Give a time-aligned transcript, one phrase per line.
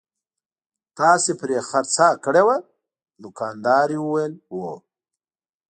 [0.97, 2.57] تاسې پرې خرڅه کړې وه؟
[3.23, 4.71] دوکاندارې وویل: هو.